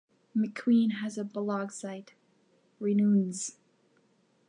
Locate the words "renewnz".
2.81-3.57